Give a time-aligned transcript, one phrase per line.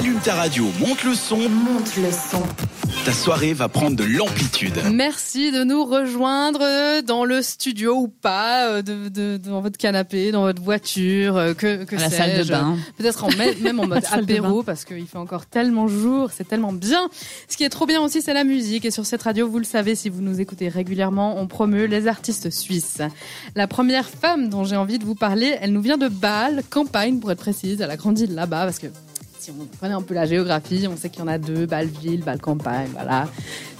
[0.00, 1.36] Allume ta radio, monte le son.
[1.36, 2.42] Monte le son.
[3.04, 4.72] Ta soirée va prendre de l'amplitude.
[4.92, 10.32] Merci de nous rejoindre dans le studio ou pas, euh, de, de- dans votre canapé,
[10.32, 12.76] dans votre voiture, euh, que, que À la salle de bain.
[12.96, 17.10] Peut-être en même, en mode apéro parce qu'il fait encore tellement jour, c'est tellement bien.
[17.48, 18.86] Ce qui est trop bien aussi, c'est la musique.
[18.86, 22.06] Et sur cette radio, vous le savez, si vous nous écoutez régulièrement, on promeut les
[22.06, 22.98] artistes suisses.
[23.54, 27.18] La première femme dont j'ai envie de vous parler, elle nous vient de Bâle, campagne
[27.18, 27.82] pour être précise.
[27.82, 28.86] Elle a grandi là-bas parce que
[29.40, 32.22] si on connaît un peu la géographie, on sait qu'il y en a deux, Bâle-Ville,
[32.22, 33.26] Bâle-Campagne, voilà.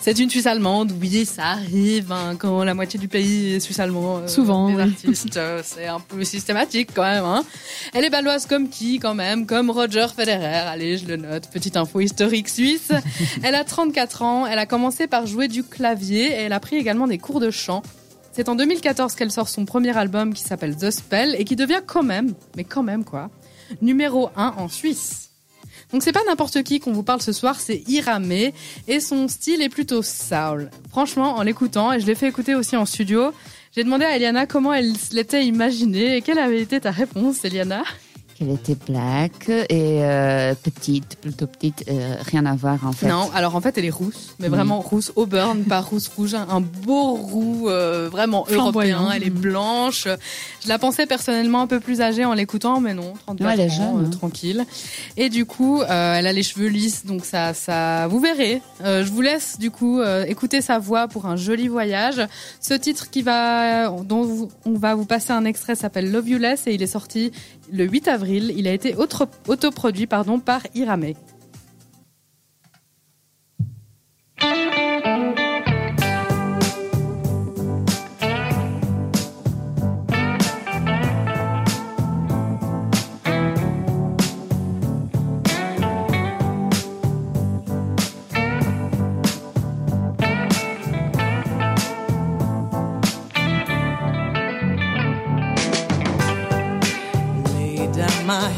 [0.00, 3.78] C'est une Suisse allemande, oui, ça arrive hein, quand la moitié du pays est suisse
[3.78, 4.18] allemand.
[4.18, 4.82] euh, Souvent, les oui.
[4.82, 7.24] artistes, euh, c'est un peu systématique quand même.
[7.24, 7.44] Hein.
[7.92, 10.46] Elle est baloise comme qui quand même, comme Roger Federer.
[10.68, 12.90] Allez, je le note, petite info historique suisse.
[13.42, 16.76] elle a 34 ans, elle a commencé par jouer du clavier et elle a pris
[16.76, 17.82] également des cours de chant.
[18.32, 21.82] C'est en 2014 qu'elle sort son premier album qui s'appelle The Spell et qui devient
[21.84, 23.28] quand même, mais quand même quoi,
[23.82, 25.29] numéro 1 en Suisse.
[25.92, 28.54] Donc c'est pas n'importe qui qu'on vous parle ce soir, c'est Iramé
[28.86, 30.70] et son style est plutôt soul.
[30.90, 33.32] Franchement, en l'écoutant, et je l'ai fait écouter aussi en studio,
[33.74, 37.82] j'ai demandé à Eliana comment elle l'était imaginée et quelle avait été ta réponse, Eliana?
[38.40, 43.06] Qu'elle était black et euh, petite, plutôt petite, euh, rien à voir en fait.
[43.06, 46.60] Non, alors en fait elle est rousse, mais vraiment rousse auburn, pas rousse rouge, un
[46.62, 49.00] beau roux euh, vraiment Flamboyant.
[49.00, 49.12] européen.
[49.14, 50.08] Elle est blanche.
[50.64, 53.60] Je la pensais personnellement un peu plus âgée en l'écoutant, mais non, 34 Ouais, elle
[53.60, 54.10] est ans, jeune, hein.
[54.10, 54.64] tranquille.
[55.18, 58.62] Et du coup, euh, elle a les cheveux lisses, donc ça, ça, vous verrez.
[58.82, 62.22] Euh, je vous laisse du coup euh, écouter sa voix pour un joli voyage.
[62.60, 66.38] Ce titre qui va, dont vous- on va vous passer un extrait s'appelle Love You
[66.38, 67.32] Less et il est sorti
[67.70, 68.29] le 8 avril.
[68.36, 71.16] Il a été auto- autoproduit pardon par Iramé.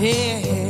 [0.00, 0.69] here.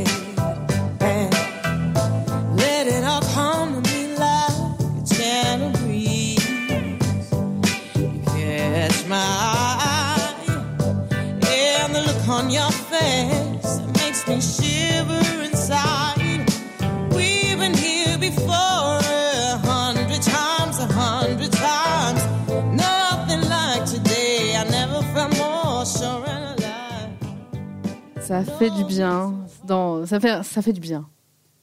[28.61, 29.33] Fait du bien.
[29.65, 31.07] Dans, ça fait, ça fait du bien.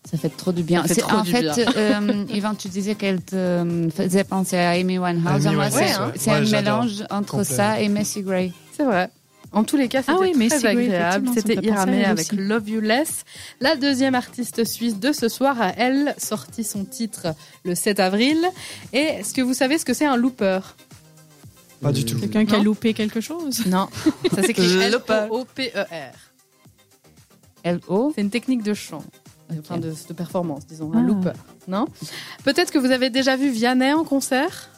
[0.04, 0.82] Ça fait trop du bien.
[0.84, 1.54] Fait en du fait, bien.
[1.76, 5.46] euh, Yvan, tu disais qu'elle te euh, faisait penser à Amy Winehouse.
[5.46, 6.12] Amy Moi, Winehouse, c'est ouais.
[6.16, 8.52] c'est Ouais, un mélange entre ça et Messi Gray.
[8.76, 9.10] C'est vrai.
[9.52, 11.30] En tous les cas, c'était Ah oui, mais très agréable.
[11.34, 12.36] C'était Iramé avec aussi.
[12.36, 13.24] Love You Less.
[13.60, 17.28] La deuxième artiste suisse de ce soir a, elle, sorti son titre
[17.64, 18.38] le 7 avril.
[18.92, 20.60] Et est-ce que vous savez ce que c'est un looper?
[21.80, 22.18] Pas du tout.
[22.18, 23.64] Quelqu'un qui a loupé quelque chose?
[23.66, 23.88] Non.
[24.34, 25.28] Ça s'écrit Looper.
[27.64, 28.12] L.O.
[28.14, 29.02] C'est une technique de chant.
[29.58, 30.92] Enfin, de, de performance, disons.
[30.92, 31.02] Un Ah.
[31.02, 31.32] looper.
[31.68, 31.86] Non?
[32.44, 34.68] Peut-être que vous avez déjà vu Vianney en concert?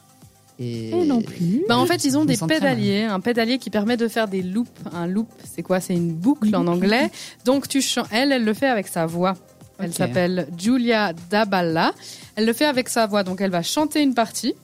[0.62, 1.62] Et non plus.
[1.68, 4.70] Bah en fait, ils ont des pédaliers, un pédalier qui permet de faire des loops.
[4.92, 5.80] Un loop, c'est quoi?
[5.80, 7.10] C'est une boucle en anglais.
[7.46, 8.08] Donc tu chantes.
[8.10, 9.34] Elle, elle le fait avec sa voix.
[9.78, 11.94] Elle s'appelle Giulia Daballa.
[12.36, 13.22] Elle le fait avec sa voix.
[13.24, 14.54] Donc elle va chanter une partie.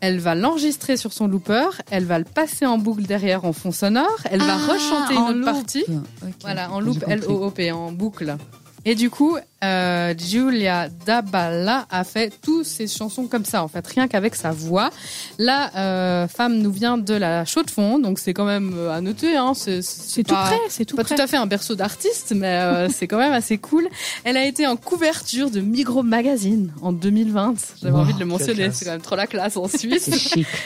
[0.00, 1.66] Elle va l'enregistrer sur son looper.
[1.90, 4.16] Elle va le passer en boucle derrière en fond sonore.
[4.30, 5.44] Elle va Ah, rechanter une autre loop.
[5.44, 5.84] partie.
[6.40, 7.12] Voilà, en loop compris.
[7.12, 8.36] L-O-O-P, en boucle.
[8.86, 13.86] Et du coup, euh, Giulia Daballa a fait toutes ses chansons comme ça, en fait,
[13.86, 14.90] rien qu'avec sa voix.
[15.38, 19.36] La euh, femme nous vient de la Chaux-de-Fonds, donc c'est quand même euh, à noter.
[19.36, 21.14] Hein, c'est C'est tout pas- près, c'est tout pas près.
[21.14, 23.86] tout à fait un berceau d'artiste, mais euh, c'est quand même assez cool.
[24.24, 27.54] Elle a été en couverture de Migros Magazine en 2020.
[27.82, 30.04] J'avais Wow, envie de le mentionner, c'est quand même trop la classe en Suisse.
[30.10, 30.46] C'est chic.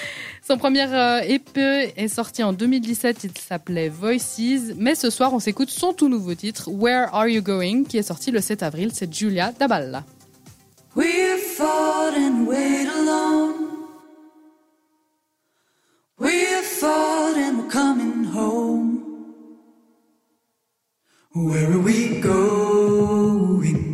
[0.46, 5.38] Son premier euh, EP est sorti en 2017, il s'appelait Voices, mais ce soir on
[5.38, 8.90] s'écoute son tout nouveau titre, Where Are You Going, qui est sorti le 7 avril,
[8.92, 10.04] c'est Giulia Daballa.
[21.36, 23.93] Where are we going?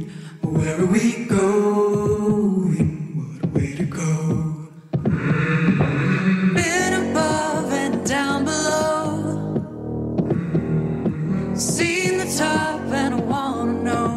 [11.55, 14.11] seen the top and I wanna know.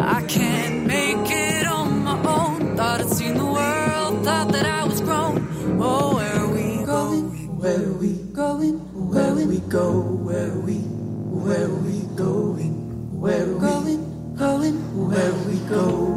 [0.00, 2.76] I can't make it on my own.
[2.76, 5.46] Thought I'd seen the world, thought that I was grown.
[5.80, 7.56] Oh, where are we going?
[7.58, 8.74] Where are we going?
[9.10, 10.00] Where are we go?
[10.00, 10.78] Where are we?
[11.44, 13.20] Where are we going?
[13.20, 14.76] Where are we going?
[15.08, 16.15] Where are we going?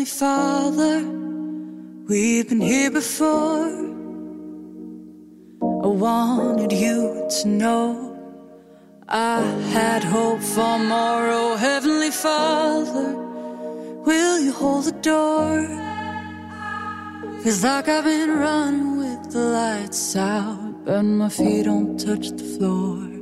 [0.00, 1.04] Heavenly Father,
[2.08, 3.68] we've been here before.
[5.60, 8.16] I wanted you to know
[9.06, 9.42] I
[9.74, 11.28] had hope for more.
[11.28, 13.14] Oh, Heavenly Father,
[14.06, 15.68] will you hold the door?
[17.42, 22.44] Feels like I've been running with the lights out, but my feet don't touch the
[22.56, 23.19] floor.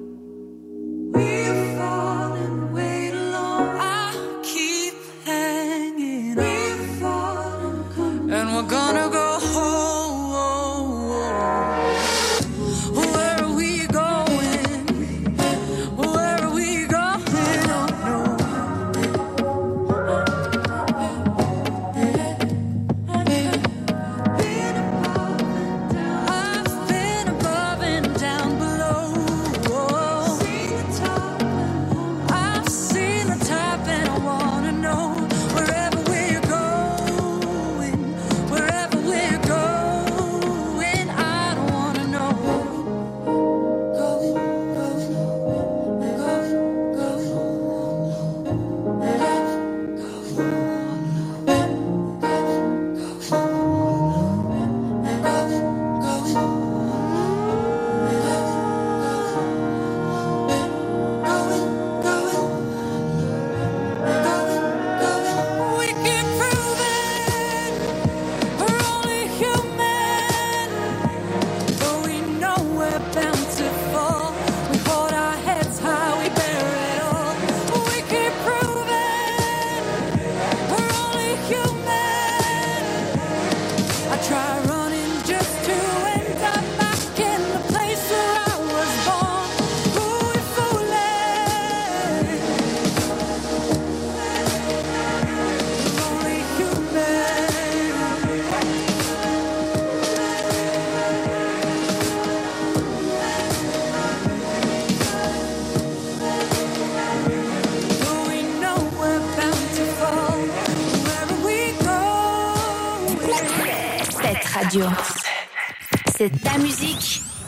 [116.17, 117.23] C'est ta musique.